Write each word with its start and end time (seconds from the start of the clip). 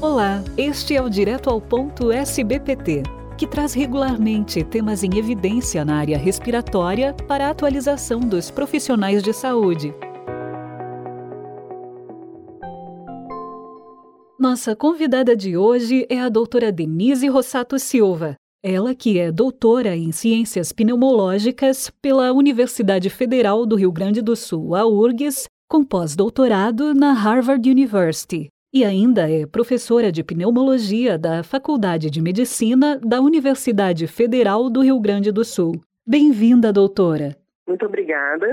Olá, 0.00 0.44
este 0.56 0.94
é 0.94 1.02
o 1.02 1.10
Direto 1.10 1.50
ao 1.50 1.60
Ponto 1.60 2.12
SBPT, 2.12 3.02
que 3.36 3.48
traz 3.48 3.74
regularmente 3.74 4.62
temas 4.62 5.02
em 5.02 5.18
evidência 5.18 5.84
na 5.84 5.96
área 5.96 6.16
respiratória 6.16 7.12
para 7.26 7.48
a 7.48 7.50
atualização 7.50 8.20
dos 8.20 8.48
profissionais 8.48 9.24
de 9.24 9.32
saúde. 9.32 9.92
Nossa 14.38 14.76
convidada 14.76 15.34
de 15.34 15.56
hoje 15.56 16.06
é 16.08 16.20
a 16.20 16.28
doutora 16.28 16.70
Denise 16.70 17.26
Rossato 17.26 17.76
Silva. 17.76 18.36
Ela 18.62 18.94
que 18.94 19.18
é 19.18 19.32
doutora 19.32 19.96
em 19.96 20.12
Ciências 20.12 20.70
Pneumológicas 20.70 21.90
pela 22.00 22.32
Universidade 22.32 23.10
Federal 23.10 23.66
do 23.66 23.74
Rio 23.74 23.90
Grande 23.90 24.22
do 24.22 24.36
Sul, 24.36 24.76
a 24.76 24.86
URGS, 24.86 25.46
com 25.68 25.82
pós-doutorado 25.82 26.94
na 26.94 27.12
Harvard 27.12 27.68
University 27.68 28.48
e 28.72 28.84
ainda 28.84 29.30
é 29.30 29.46
professora 29.46 30.12
de 30.12 30.22
pneumologia 30.22 31.18
da 31.18 31.42
Faculdade 31.42 32.10
de 32.10 32.20
Medicina 32.20 32.98
da 32.98 33.20
Universidade 33.20 34.06
Federal 34.06 34.68
do 34.68 34.82
Rio 34.82 35.00
Grande 35.00 35.32
do 35.32 35.44
Sul. 35.44 35.80
Bem-vinda, 36.06 36.72
doutora. 36.72 37.36
Muito 37.66 37.86
obrigada. 37.86 38.46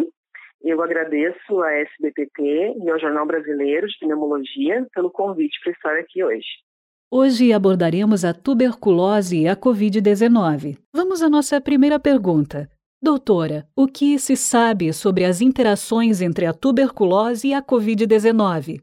Eu 0.61 0.81
agradeço 0.81 1.61
a 1.61 1.71
SBPT 1.73 2.75
e 2.83 2.89
ao 2.89 2.99
Jornal 2.99 3.25
Brasileiro 3.25 3.87
de 3.87 3.99
Pneumologia 3.99 4.87
pelo 4.93 5.11
convite 5.11 5.59
para 5.63 5.71
estar 5.71 5.97
aqui 5.97 6.23
hoje. 6.23 6.47
Hoje 7.11 7.53
abordaremos 7.53 8.25
a 8.25 8.33
tuberculose 8.33 9.41
e 9.41 9.47
a 9.47 9.55
Covid-19. 9.55 10.77
Vamos 10.93 11.21
à 11.21 11.29
nossa 11.29 11.61
primeira 11.61 11.99
pergunta. 11.99 12.67
Doutora, 13.01 13.67
o 13.75 13.85
que 13.87 14.17
se 14.17 14.35
sabe 14.35 14.91
sobre 14.91 15.23
as 15.23 15.39
interações 15.39 16.21
entre 16.21 16.45
a 16.47 16.53
tuberculose 16.53 17.49
e 17.49 17.53
a 17.53 17.61
Covid-19? 17.61 18.81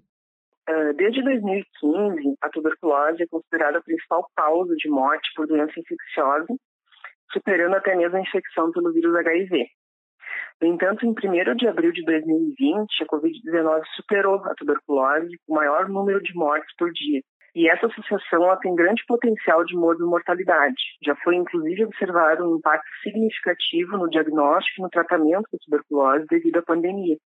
Ah, 0.68 0.92
desde 0.94 1.22
2015, 1.22 2.36
a 2.40 2.48
tuberculose 2.48 3.22
é 3.22 3.26
considerada 3.26 3.78
a 3.78 3.82
principal 3.82 4.26
causa 4.36 4.74
de 4.76 4.88
morte 4.88 5.28
por 5.34 5.46
doença 5.46 5.72
infecciosa, 5.78 6.46
superando 7.32 7.74
até 7.74 7.96
mesmo 7.96 8.16
a 8.16 8.20
infecção 8.20 8.70
pelo 8.70 8.92
vírus 8.92 9.14
HIV. 9.16 9.66
No 10.60 10.68
entanto, 10.68 11.04
em 11.04 11.10
1 11.10 11.56
de 11.56 11.66
abril 11.66 11.90
de 11.90 12.04
2020, 12.04 13.02
a 13.02 13.06
Covid-19 13.06 13.82
superou 13.96 14.36
a 14.44 14.54
tuberculose 14.54 15.36
com 15.44 15.54
o 15.54 15.56
maior 15.56 15.88
número 15.88 16.22
de 16.22 16.32
mortes 16.34 16.72
por 16.78 16.92
dia. 16.92 17.20
E 17.54 17.68
essa 17.68 17.86
associação 17.86 18.56
tem 18.60 18.74
grande 18.74 19.02
potencial 19.06 19.64
de 19.64 19.74
mortalidade. 19.74 20.80
Já 21.04 21.14
foi 21.16 21.36
inclusive 21.36 21.84
observado 21.84 22.48
um 22.48 22.56
impacto 22.56 22.88
significativo 23.02 23.98
no 23.98 24.08
diagnóstico 24.08 24.80
e 24.80 24.82
no 24.82 24.88
tratamento 24.88 25.48
da 25.52 25.58
tuberculose 25.58 26.26
devido 26.30 26.58
à 26.58 26.62
pandemia. 26.62 27.16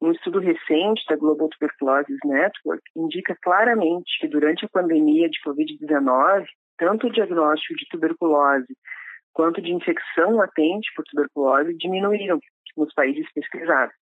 Um 0.00 0.12
estudo 0.12 0.38
recente 0.38 1.02
da 1.08 1.16
Global 1.16 1.48
Tuberculosis 1.48 2.18
Network 2.24 2.82
indica 2.96 3.36
claramente 3.42 4.18
que 4.20 4.28
durante 4.28 4.64
a 4.64 4.68
pandemia 4.68 5.28
de 5.28 5.38
Covid-19, 5.40 6.46
tanto 6.76 7.06
o 7.06 7.12
diagnóstico 7.12 7.74
de 7.76 7.86
tuberculose 7.88 8.76
quanto 9.32 9.60
de 9.60 9.72
infecção 9.72 10.36
latente 10.36 10.90
por 10.94 11.04
tuberculose 11.04 11.76
diminuíram 11.76 12.38
nos 12.76 12.92
países 12.94 13.30
pesquisados, 13.32 13.94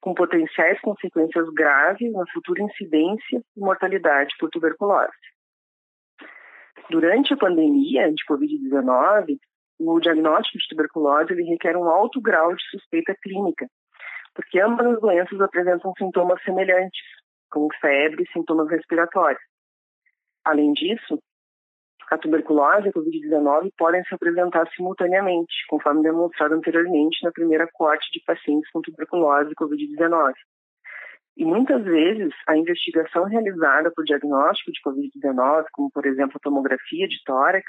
com 0.00 0.14
potenciais 0.14 0.80
consequências 0.80 1.48
graves 1.54 2.12
na 2.12 2.24
futura 2.32 2.62
incidência 2.62 3.42
e 3.56 3.60
mortalidade 3.60 4.34
por 4.38 4.50
tuberculose. 4.50 5.12
Durante 6.90 7.34
a 7.34 7.36
pandemia 7.36 8.10
de 8.12 8.24
Covid-19, 8.24 9.38
o 9.78 10.00
diagnóstico 10.00 10.58
de 10.58 10.68
tuberculose 10.68 11.34
requer 11.34 11.76
um 11.76 11.84
alto 11.84 12.20
grau 12.20 12.54
de 12.54 12.62
suspeita 12.70 13.14
clínica, 13.22 13.68
porque 14.38 14.60
ambas 14.60 14.86
as 14.86 15.00
doenças 15.00 15.40
apresentam 15.40 15.92
sintomas 15.98 16.40
semelhantes, 16.44 17.02
como 17.50 17.68
febre 17.80 18.22
e 18.22 18.32
sintomas 18.32 18.70
respiratórios. 18.70 19.42
Além 20.44 20.72
disso, 20.74 21.18
a 22.08 22.16
tuberculose 22.16 22.86
e 22.86 22.90
a 22.90 22.92
Covid-19 22.92 23.72
podem 23.76 24.04
se 24.04 24.14
apresentar 24.14 24.70
simultaneamente, 24.76 25.52
conforme 25.68 26.04
demonstrado 26.04 26.54
anteriormente 26.54 27.18
na 27.24 27.32
primeira 27.32 27.68
corte 27.72 28.08
de 28.12 28.22
pacientes 28.24 28.70
com 28.70 28.80
tuberculose 28.80 29.50
e 29.50 29.56
Covid-19. 29.56 30.34
E 31.36 31.44
muitas 31.44 31.82
vezes 31.82 32.32
a 32.46 32.56
investigação 32.56 33.24
realizada 33.24 33.90
por 33.90 34.04
diagnóstico 34.04 34.70
de 34.70 34.80
Covid-19, 34.86 35.64
como 35.72 35.90
por 35.90 36.06
exemplo 36.06 36.36
a 36.36 36.40
tomografia 36.40 37.08
de 37.08 37.16
tórax, 37.24 37.66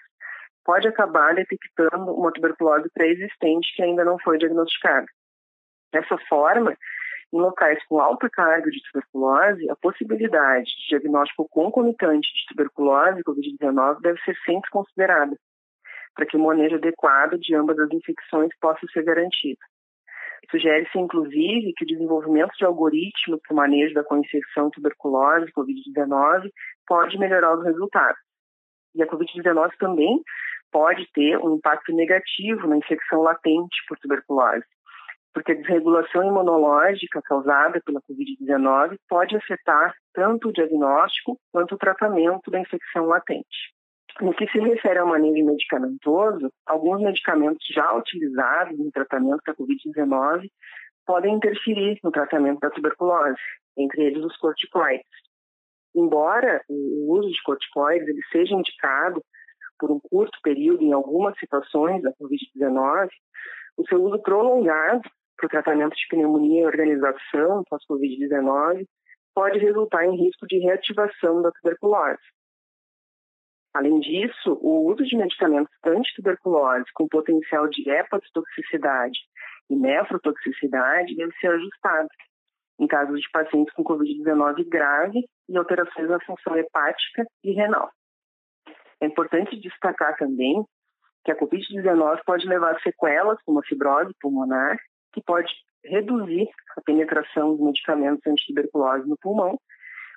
pode 0.63 0.87
acabar 0.87 1.33
detectando 1.33 2.13
uma 2.13 2.31
tuberculose 2.31 2.87
pré-existente 2.93 3.75
que 3.75 3.81
ainda 3.81 4.05
não 4.05 4.19
foi 4.19 4.37
diagnosticada. 4.37 5.07
Dessa 5.91 6.17
forma, 6.27 6.75
em 7.33 7.39
locais 7.39 7.83
com 7.87 7.99
alta 7.99 8.29
carga 8.29 8.69
de 8.69 8.81
tuberculose, 8.83 9.69
a 9.69 9.75
possibilidade 9.75 10.65
de 10.65 10.87
diagnóstico 10.89 11.47
concomitante 11.49 12.27
de 12.27 12.45
tuberculose 12.47 13.19
e 13.19 13.23
Covid-19 13.23 14.01
deve 14.01 14.19
ser 14.21 14.35
sempre 14.45 14.69
considerada, 14.71 15.35
para 16.15 16.25
que 16.25 16.37
o 16.37 16.39
manejo 16.39 16.75
adequado 16.75 17.37
de 17.39 17.55
ambas 17.55 17.77
as 17.79 17.91
infecções 17.91 18.49
possa 18.59 18.85
ser 18.93 19.03
garantido. 19.03 19.59
Sugere-se, 20.49 20.97
inclusive, 20.97 21.73
que 21.75 21.83
o 21.83 21.87
desenvolvimento 21.87 22.51
de 22.57 22.65
algoritmos 22.65 23.39
para 23.41 23.53
o 23.53 23.57
manejo 23.57 23.93
da 23.93 24.03
coinfecção 24.03 24.71
tuberculose 24.71 25.47
e 25.47 25.53
Covid-19 25.53 26.49
pode 26.87 27.17
melhorar 27.19 27.55
os 27.55 27.63
resultados. 27.63 28.19
E 28.95 29.03
a 29.03 29.07
Covid-19 29.07 29.71
também 29.77 30.19
pode 30.71 31.05
ter 31.13 31.37
um 31.37 31.55
impacto 31.55 31.93
negativo 31.93 32.67
na 32.67 32.77
infecção 32.77 33.21
latente 33.21 33.75
por 33.87 33.97
tuberculose 33.99 34.65
porque 35.33 35.51
a 35.51 35.55
desregulação 35.55 36.23
imunológica 36.23 37.21
causada 37.21 37.81
pela 37.85 38.01
Covid-19 38.01 38.97
pode 39.07 39.35
afetar 39.35 39.93
tanto 40.13 40.49
o 40.49 40.53
diagnóstico 40.53 41.39
quanto 41.51 41.75
o 41.75 41.77
tratamento 41.77 42.49
da 42.49 42.59
infecção 42.59 43.05
latente. 43.05 43.73
No 44.21 44.33
que 44.33 44.47
se 44.47 44.59
refere 44.59 44.99
ao 44.99 45.07
manejo 45.07 45.45
medicamentoso, 45.45 46.51
alguns 46.65 47.01
medicamentos 47.01 47.65
já 47.73 47.93
utilizados 47.93 48.77
no 48.77 48.91
tratamento 48.91 49.41
da 49.45 49.55
Covid-19 49.55 50.49
podem 51.05 51.35
interferir 51.35 51.99
no 52.03 52.11
tratamento 52.11 52.59
da 52.59 52.69
tuberculose, 52.69 53.39
entre 53.77 54.03
eles 54.03 54.23
os 54.23 54.35
corticoides. 54.37 55.05
Embora 55.95 56.61
o 56.67 57.13
uso 57.17 57.29
de 57.29 57.41
corticoides 57.43 58.07
ele 58.07 58.21
seja 58.31 58.53
indicado 58.53 59.23
por 59.79 59.89
um 59.89 59.99
curto 59.99 60.37
período 60.43 60.83
em 60.83 60.91
algumas 60.91 61.37
situações 61.39 62.01
da 62.03 62.11
Covid-19, 62.13 63.09
o 63.77 63.87
seu 63.87 64.03
uso 64.03 64.21
prolongado 64.21 65.09
para 65.39 65.47
o 65.47 65.49
tratamento 65.49 65.95
de 65.95 66.07
pneumonia 66.09 66.61
e 66.61 66.65
organização 66.65 67.63
pós-Covid-19 67.69 68.85
pode 69.33 69.57
resultar 69.59 70.05
em 70.05 70.17
risco 70.17 70.45
de 70.47 70.59
reativação 70.59 71.41
da 71.41 71.51
tuberculose. 71.51 72.19
Além 73.73 73.99
disso, 73.99 74.57
o 74.61 74.91
uso 74.91 75.03
de 75.05 75.15
medicamentos 75.15 75.73
antituberculose 75.85 76.85
com 76.93 77.07
potencial 77.07 77.67
de 77.69 77.89
hepatotoxicidade 77.89 79.19
e 79.69 79.75
nefrotoxicidade 79.75 81.15
deve 81.15 81.31
ser 81.39 81.47
ajustado 81.51 82.09
em 82.79 82.87
casos 82.87 83.19
de 83.19 83.29
pacientes 83.31 83.73
com 83.73 83.83
Covid-19 83.83 84.67
grave 84.67 85.23
e 85.47 85.57
alterações 85.57 86.09
na 86.09 86.19
função 86.21 86.57
hepática 86.57 87.25
e 87.43 87.51
renal. 87.51 87.89
É 89.01 89.05
importante 89.05 89.59
destacar 89.59 90.17
também 90.17 90.65
que 91.23 91.31
a 91.31 91.37
Covid-19 91.37 92.21
pode 92.25 92.47
levar 92.47 92.75
a 92.75 92.79
sequelas 92.79 93.39
como 93.43 93.59
a 93.59 93.63
fibrose 93.63 94.13
pulmonar 94.19 94.77
que 95.13 95.21
pode 95.21 95.51
reduzir 95.83 96.49
a 96.77 96.81
penetração 96.81 97.55
dos 97.55 97.65
medicamentos 97.65 98.25
anti-tuberculose 98.27 99.07
no 99.07 99.17
pulmão, 99.17 99.59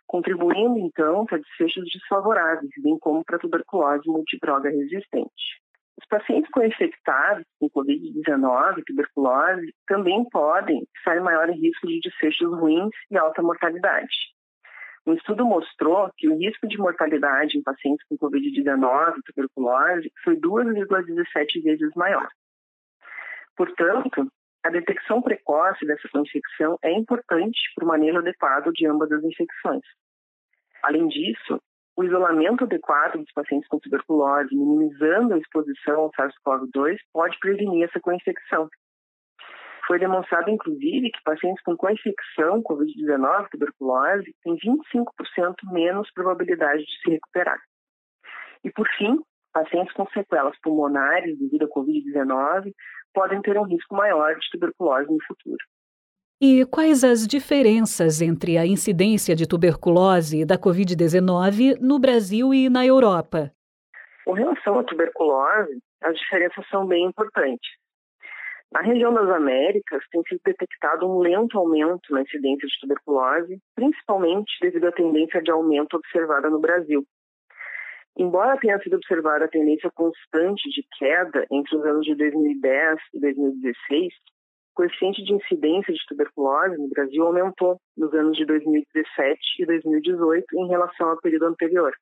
contribuindo 0.07 0.79
então 0.79 1.25
para 1.25 1.39
desfechos 1.39 1.85
desfavoráveis, 1.93 2.71
bem 2.79 2.99
como 2.99 3.25
para 3.25 3.39
tuberculose 3.39 4.09
multidroga 4.09 4.69
resistente. 4.69 5.63
Os 6.01 6.07
pacientes 6.09 6.51
com 6.51 6.63
infectados 6.63 7.45
com 7.61 7.71
Covid-19 7.71 8.79
e 8.79 8.85
tuberculose 8.85 9.75
também 9.87 10.25
podem 10.31 10.87
estar 10.97 11.17
em 11.17 11.21
maior 11.21 11.49
risco 11.51 11.87
de 11.87 12.01
desfechos 12.01 12.51
ruins 12.59 12.91
e 13.11 13.17
alta 13.17 13.43
mortalidade. 13.43 14.33
Um 15.07 15.15
estudo 15.15 15.45
mostrou 15.45 16.11
que 16.17 16.29
o 16.29 16.37
risco 16.39 16.67
de 16.69 16.79
mortalidade 16.79 17.59
em 17.59 17.63
pacientes 17.63 18.07
com 18.09 18.17
Covid-19 18.17 19.19
e 19.19 19.23
tuberculose 19.23 20.13
foi 20.23 20.37
2,17 20.37 21.63
vezes 21.63 21.91
maior. 21.95 22.29
Portanto, 23.57 24.31
a 24.65 24.71
detecção 24.71 25.21
precoce 25.21 25.85
dessa 25.85 26.09
infecção 26.15 26.79
é 26.83 26.93
importante 26.93 27.59
para 27.75 27.85
o 27.85 27.89
manejo 27.89 28.19
adequado 28.19 28.71
de 28.73 28.87
ambas 28.87 29.11
as 29.11 29.25
infecções. 29.25 29.83
Além 30.83 31.09
disso, 31.09 31.61
o 31.97 32.05
isolamento 32.05 32.65
adequado 32.65 33.19
dos 33.19 33.33
pacientes 33.33 33.69
com 33.69 33.79
tuberculose, 33.79 34.55
minimizando 34.55 35.35
a 35.35 35.39
exposição 35.39 36.01
ao 36.01 36.11
SARS-CoV-2, 36.13 36.97
pode 37.13 37.39
prevenir 37.39 37.85
essa 37.85 38.01
co-infecção. 38.01 38.69
Foi 39.87 39.99
demonstrado, 39.99 40.49
inclusive, 40.49 41.11
que 41.11 41.23
pacientes 41.25 41.63
com 41.65 41.77
co-infecção 41.77 42.63
COVID-19, 42.63 43.49
tuberculose, 43.51 44.35
têm 44.43 44.57
25% 44.57 45.55
menos 45.73 46.11
probabilidade 46.13 46.85
de 46.85 47.01
se 47.03 47.11
recuperar. 47.11 47.59
E, 48.65 48.71
por 48.71 48.89
fim, 48.97 49.19
pacientes 49.53 49.93
com 49.93 50.07
sequelas 50.09 50.59
pulmonares 50.61 51.39
devido 51.39 51.65
à 51.65 51.69
COVID-19 51.69 52.73
podem 53.13 53.41
ter 53.43 53.59
um 53.59 53.65
risco 53.65 53.95
maior 53.95 54.35
de 54.35 54.51
tuberculose 54.51 55.11
no 55.11 55.19
futuro. 55.27 55.59
E 56.41 56.67
quais 56.67 57.05
as 57.05 57.27
diferenças 57.27 58.21
entre 58.21 58.59
a 58.59 58.67
incidência 58.67 59.37
de 59.37 59.47
tuberculose 59.47 60.41
e 60.41 60.45
da 60.45 60.59
Covid-19 60.59 61.79
no 61.81 62.01
Brasil 62.01 62.53
e 62.53 62.69
na 62.69 62.85
Europa? 62.85 63.53
Com 64.25 64.33
relação 64.33 64.79
à 64.79 64.85
tuberculose, 64.85 65.79
as 66.03 66.17
diferenças 66.17 66.67
são 66.69 66.87
bem 66.87 67.07
importantes. 67.07 67.71
Na 68.73 68.81
região 68.81 69.13
das 69.13 69.29
Américas, 69.29 70.03
tem 70.11 70.23
sido 70.23 70.41
detectado 70.45 71.07
um 71.07 71.21
lento 71.21 71.59
aumento 71.59 72.13
na 72.13 72.23
incidência 72.23 72.67
de 72.67 72.81
tuberculose, 72.81 73.59
principalmente 73.75 74.51
devido 74.63 74.87
à 74.87 74.93
tendência 74.93 75.43
de 75.43 75.51
aumento 75.51 75.95
observada 75.97 76.49
no 76.49 76.59
Brasil. 76.59 77.05
Embora 78.17 78.59
tenha 78.59 78.79
sido 78.81 78.97
observada 78.97 79.47
a 79.47 79.49
tendência 79.49 79.91
constante 79.91 80.69
de 80.71 80.87
queda 80.99 81.47
entre 81.51 81.77
os 81.77 81.85
anos 81.85 82.05
de 82.05 82.15
2010 82.15 82.99
e 83.15 83.21
2016, 83.21 84.13
o 84.73 84.75
coeficiente 84.75 85.23
de 85.25 85.33
incidência 85.33 85.93
de 85.93 86.07
tuberculose 86.07 86.77
no 86.77 86.89
Brasil 86.89 87.27
aumentou 87.27 87.81
nos 87.97 88.13
anos 88.13 88.37
de 88.37 88.45
2017 88.45 89.39
e 89.59 89.67
2018 89.67 90.45
em 90.59 90.69
relação 90.69 91.09
ao 91.09 91.21
período 91.21 91.47
anterior. 91.47 91.93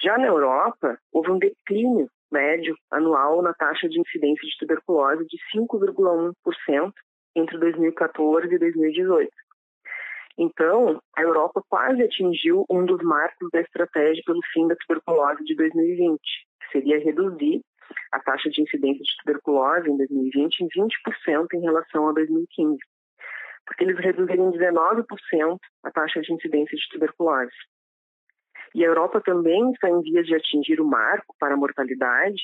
Já 0.00 0.18
na 0.18 0.26
Europa, 0.26 0.98
houve 1.12 1.30
um 1.30 1.38
declínio 1.38 2.08
médio 2.30 2.76
anual 2.90 3.42
na 3.42 3.54
taxa 3.54 3.88
de 3.88 4.00
incidência 4.00 4.46
de 4.46 4.56
tuberculose 4.58 5.26
de 5.26 5.36
5,1% 5.56 6.92
entre 7.36 7.58
2014 7.58 8.54
e 8.54 8.58
2018. 8.58 9.30
Então, 10.38 11.00
a 11.16 11.22
Europa 11.22 11.62
quase 11.68 12.02
atingiu 12.02 12.66
um 12.68 12.84
dos 12.84 13.02
marcos 13.02 13.48
da 13.52 13.60
estratégia 13.60 14.22
pelo 14.26 14.40
fim 14.52 14.68
da 14.68 14.76
tuberculose 14.76 15.42
de 15.44 15.56
2020, 15.56 16.20
que 16.20 16.72
seria 16.72 16.98
reduzir 16.98 17.62
a 18.12 18.20
taxa 18.20 18.50
de 18.50 18.60
incidência 18.60 19.02
de 19.02 19.16
tuberculose 19.24 19.88
em 19.88 19.96
2020 19.96 20.60
em 20.60 20.68
20% 20.68 21.46
em 21.54 21.60
relação 21.60 22.08
a 22.08 22.12
2015, 22.12 22.78
porque 23.64 23.84
eles 23.84 23.98
reduziram 23.98 24.50
em 24.50 24.58
19% 24.58 25.58
a 25.84 25.90
taxa 25.90 26.20
de 26.20 26.32
incidência 26.32 26.76
de 26.76 26.88
tuberculose. 26.90 27.56
E 28.74 28.84
a 28.84 28.88
Europa 28.88 29.22
também 29.22 29.72
está 29.72 29.88
em 29.88 30.02
vias 30.02 30.26
de 30.26 30.34
atingir 30.34 30.80
o 30.80 30.84
marco 30.84 31.34
para 31.38 31.54
a 31.54 31.56
mortalidade, 31.56 32.42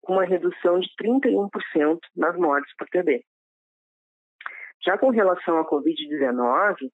com 0.00 0.14
uma 0.14 0.24
redução 0.24 0.80
de 0.80 0.88
31% 1.00 1.98
nas 2.16 2.36
mortes 2.36 2.74
por 2.76 2.88
TB. 2.88 3.24
Já 4.84 4.96
com 4.96 5.10
relação 5.10 5.58
à 5.58 5.68
Covid-19, 5.68 6.90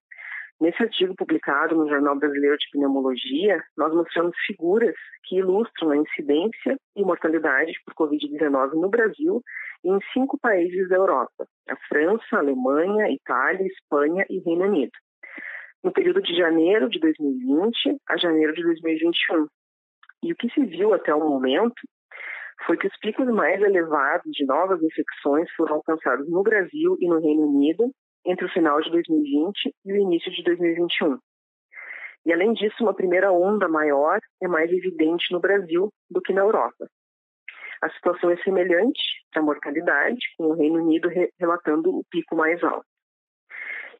Nesse 0.60 0.82
artigo 0.82 1.14
publicado 1.16 1.74
no 1.74 1.88
Jornal 1.88 2.16
Brasileiro 2.16 2.56
de 2.56 2.70
Pneumologia, 2.70 3.62
nós 3.76 3.92
mostramos 3.92 4.36
figuras 4.46 4.94
que 5.24 5.36
ilustram 5.36 5.90
a 5.90 5.96
incidência 5.96 6.76
e 6.96 7.02
mortalidade 7.02 7.72
por 7.84 7.94
Covid-19 7.94 8.74
no 8.74 8.88
Brasil 8.88 9.42
e 9.84 9.90
em 9.90 9.98
cinco 10.12 10.38
países 10.38 10.88
da 10.88 10.96
Europa: 10.96 11.46
a 11.68 11.76
França, 11.88 12.24
a 12.32 12.38
Alemanha, 12.38 13.10
Itália, 13.10 13.66
Espanha 13.66 14.24
e 14.30 14.38
Reino 14.40 14.64
Unido. 14.64 14.92
No 15.82 15.92
período 15.92 16.22
de 16.22 16.34
janeiro 16.34 16.88
de 16.88 17.00
2020 17.00 17.98
a 18.08 18.16
janeiro 18.16 18.54
de 18.54 18.62
2021. 18.62 19.46
E 20.22 20.32
o 20.32 20.36
que 20.36 20.48
se 20.50 20.64
viu 20.64 20.94
até 20.94 21.14
o 21.14 21.20
momento 21.20 21.74
foi 22.66 22.78
que 22.78 22.86
os 22.86 22.96
picos 22.98 23.26
mais 23.26 23.60
elevados 23.60 24.30
de 24.32 24.46
novas 24.46 24.82
infecções 24.82 25.50
foram 25.56 25.74
alcançados 25.74 26.30
no 26.30 26.42
Brasil 26.42 26.96
e 27.00 27.08
no 27.08 27.20
Reino 27.20 27.48
Unido 27.48 27.92
entre 28.24 28.46
o 28.46 28.52
final 28.52 28.80
de 28.80 28.90
2020 28.90 29.74
e 29.84 29.92
o 29.92 29.96
início 29.96 30.30
de 30.32 30.42
2021. 30.42 31.18
E, 32.26 32.32
além 32.32 32.52
disso, 32.54 32.82
uma 32.82 32.94
primeira 32.94 33.30
onda 33.30 33.68
maior 33.68 34.18
é 34.42 34.48
mais 34.48 34.70
evidente 34.72 35.30
no 35.30 35.40
Brasil 35.40 35.92
do 36.10 36.22
que 36.22 36.32
na 36.32 36.40
Europa. 36.40 36.88
A 37.82 37.90
situação 37.90 38.30
é 38.30 38.36
semelhante 38.38 39.02
à 39.34 39.42
mortalidade, 39.42 40.20
com 40.38 40.46
o 40.46 40.54
Reino 40.54 40.82
Unido 40.82 41.08
re 41.08 41.30
relatando 41.38 41.90
o 41.90 42.02
pico 42.10 42.34
mais 42.34 42.62
alto. 42.64 42.86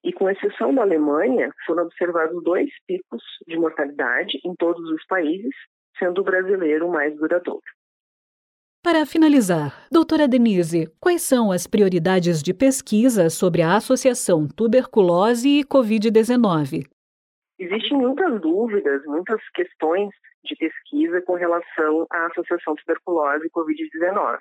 E, 0.03 0.13
com 0.13 0.31
exceção 0.31 0.75
da 0.75 0.83
Alemanha, 0.83 1.51
foram 1.67 1.85
observados 1.85 2.43
dois 2.43 2.71
picos 2.87 3.23
de 3.47 3.59
mortalidade 3.59 4.39
em 4.45 4.55
todos 4.55 4.89
os 4.91 5.05
países, 5.07 5.55
sendo 5.99 6.21
o 6.21 6.25
brasileiro 6.25 6.89
mais 6.89 7.15
duradouro. 7.17 7.63
Para 8.85 9.07
finalizar, 9.07 9.89
doutora 9.91 10.29
Denise, 10.29 10.93
quais 11.01 11.23
são 11.23 11.51
as 11.51 11.67
prioridades 11.67 12.43
de 12.43 12.53
pesquisa 12.53 13.31
sobre 13.31 13.63
a 13.63 13.77
associação 13.77 14.47
tuberculose 14.47 15.49
e 15.49 15.65
Covid-19? 15.65 16.85
Existem 17.59 17.97
muitas 17.97 18.39
dúvidas, 18.43 19.03
muitas 19.07 19.41
questões 19.55 20.11
de 20.45 20.55
pesquisa 20.57 21.23
com 21.23 21.33
relação 21.33 22.07
à 22.13 22.27
associação 22.27 22.75
tuberculose 22.75 23.47
e 23.47 23.51
Covid-19. 23.51 24.39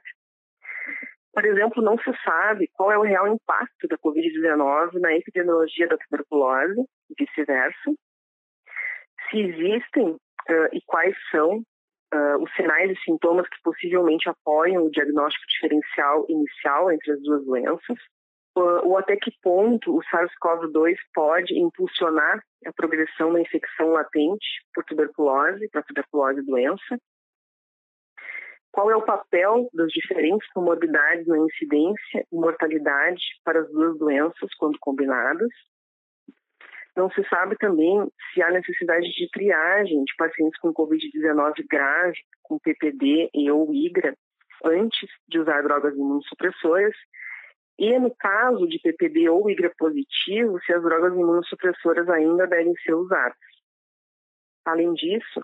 Por 1.31 1.46
exemplo, 1.46 1.81
não 1.81 1.98
se 2.00 2.12
sabe 2.25 2.69
qual 2.74 2.92
é 2.92 2.98
o 2.98 3.04
real 3.04 3.30
impacto 3.30 3.88
da 3.88 3.98
Covid-19 3.98 5.00
na 5.00 5.16
epidemiologia 5.16 5.88
da 5.88 5.98
tuberculose 5.98 6.81
e 7.10 7.13
vice-versa. 7.18 7.94
Se 9.30 9.39
existem 9.39 10.10
uh, 10.10 10.68
e 10.74 10.81
quais 10.86 11.16
são 11.31 11.63
uh, 12.13 12.44
os 12.44 12.54
sinais 12.56 12.92
e 12.92 13.01
sintomas 13.04 13.48
que 13.50 13.62
possivelmente 13.63 14.30
apoiam 14.30 14.86
o 14.86 14.92
diagnóstico 14.92 15.45
diferencial 15.48 16.25
inicial 16.30 16.92
entre 16.92 17.12
as 17.12 17.21
duas 17.21 17.44
doenças, 17.45 17.98
uh, 18.57 18.88
ou 18.88 18.98
até 18.98 19.15
que 19.15 19.31
ponto 19.42 19.98
o 19.98 20.01
SARS-CoV-2 20.04 20.95
pode 21.13 21.57
impulsionar 21.60 22.44
a 22.65 22.74
progressão 22.74 23.33
da 23.33 23.42
infecção 23.42 23.89
latente 23.89 24.45
por 24.74 24.83
tuberculose, 24.86 25.68
para 25.69 25.83
tuberculose 25.83 26.45
doença, 26.45 26.98
qual 28.71 28.89
é 28.89 28.95
o 28.95 29.06
papel 29.06 29.69
das 29.71 29.92
diferentes 29.92 30.48
comorbidades 30.51 31.27
na 31.27 31.38
incidência 31.38 32.25
e 32.31 32.36
mortalidade 32.36 33.21
para 33.44 33.60
as 33.60 33.71
duas 33.71 33.98
doenças 34.00 34.50
quando 34.57 34.80
combinadas, 34.80 35.50
não 36.95 37.10
se 37.12 37.24
sabe 37.28 37.56
também 37.57 38.07
se 38.34 38.42
há 38.42 38.51
necessidade 38.51 39.10
de 39.10 39.30
triagem 39.30 40.04
de 40.04 40.16
pacientes 40.16 40.60
com 40.60 40.74
Covid-19 40.74 41.66
grave, 41.69 42.18
com 42.44 42.60
PPD 42.60 43.30
e 43.34 43.50
ou 43.50 43.74
IGRA, 43.74 44.16
antes 44.63 45.10
de 45.28 45.40
usar 45.40 45.62
drogas 45.63 45.95
imunossupressoras. 45.95 46.95
E 47.80 47.98
no 47.98 48.13
caso 48.16 48.68
de 48.68 48.80
PPD 48.80 49.28
ou 49.30 49.50
IGRA 49.50 49.74
positivo, 49.78 50.60
se 50.62 50.72
as 50.72 50.84
drogas 50.84 51.13
imunossupressoras 51.13 52.07
ainda 52.10 52.45
devem 52.45 52.74
ser 52.84 52.94
usadas. 52.94 53.38
Além 54.66 54.94
disso, 54.94 55.42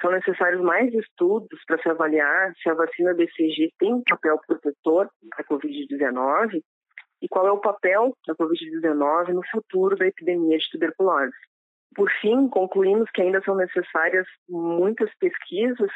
são 0.00 0.12
necessários 0.12 0.62
mais 0.62 0.94
estudos 0.94 1.60
para 1.66 1.82
se 1.82 1.88
avaliar 1.88 2.54
se 2.62 2.70
a 2.70 2.74
vacina 2.74 3.14
BCG 3.14 3.72
tem 3.78 4.00
papel 4.08 4.38
protetor 4.46 5.10
para 5.30 5.44
a 5.44 5.48
Covid-19 5.48 6.62
e 7.22 7.28
qual 7.28 7.46
é 7.46 7.52
o 7.52 7.60
papel 7.60 8.14
da 8.26 8.34
Covid-19 8.34 9.28
no 9.28 9.42
futuro 9.50 9.96
da 9.96 10.06
epidemia 10.06 10.58
de 10.58 10.70
tuberculose. 10.70 11.32
Por 11.94 12.10
fim, 12.20 12.48
concluímos 12.48 13.10
que 13.10 13.22
ainda 13.22 13.42
são 13.42 13.56
necessárias 13.56 14.26
muitas 14.48 15.10
pesquisas 15.18 15.90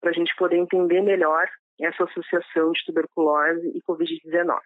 para 0.00 0.10
a 0.10 0.12
gente 0.12 0.34
poder 0.36 0.56
entender 0.56 1.02
melhor 1.02 1.46
essa 1.80 2.04
associação 2.04 2.72
de 2.72 2.84
tuberculose 2.84 3.72
e 3.74 3.82
Covid-19. 3.82 4.58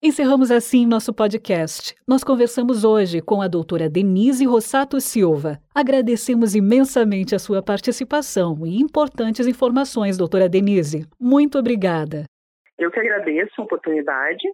Encerramos 0.00 0.52
assim 0.52 0.86
nosso 0.86 1.12
podcast. 1.12 1.92
Nós 2.06 2.22
conversamos 2.22 2.84
hoje 2.84 3.20
com 3.20 3.42
a 3.42 3.48
doutora 3.48 3.90
Denise 3.90 4.46
Rossato 4.46 5.00
Silva. 5.00 5.58
Agradecemos 5.74 6.54
imensamente 6.54 7.34
a 7.34 7.38
sua 7.38 7.60
participação 7.60 8.64
e 8.64 8.80
importantes 8.80 9.44
informações, 9.48 10.16
doutora 10.16 10.48
Denise. 10.48 11.04
Muito 11.18 11.58
obrigada. 11.58 12.26
Eu 12.78 12.92
que 12.92 13.00
agradeço 13.00 13.60
a 13.60 13.64
oportunidade 13.64 14.48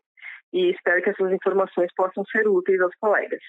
e 0.54 0.70
espero 0.70 1.02
que 1.02 1.10
essas 1.10 1.32
informações 1.32 1.90
possam 1.96 2.24
ser 2.26 2.46
úteis 2.48 2.80
aos 2.80 2.94
colegas. 2.94 3.42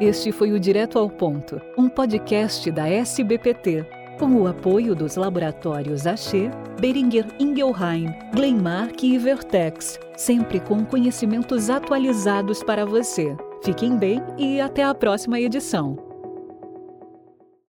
Este 0.00 0.30
foi 0.32 0.52
o 0.52 0.60
Direto 0.60 0.98
ao 0.98 1.08
Ponto, 1.08 1.58
um 1.78 1.88
podcast 1.88 2.70
da 2.70 2.86
SBPT, 2.86 3.86
com 4.18 4.42
o 4.42 4.46
apoio 4.46 4.94
dos 4.94 5.16
laboratórios 5.16 6.06
Axê, 6.06 6.50
Beringer 6.78 7.24
Ingelheim, 7.40 8.08
Glenmark 8.34 9.02
e 9.02 9.16
Vertex, 9.16 9.98
sempre 10.14 10.60
com 10.60 10.84
conhecimentos 10.84 11.70
atualizados 11.70 12.62
para 12.62 12.84
você. 12.84 13.34
Fiquem 13.64 13.96
bem 13.98 14.20
e 14.36 14.60
até 14.60 14.82
a 14.84 14.94
próxima 14.94 15.40
edição. 15.40 16.13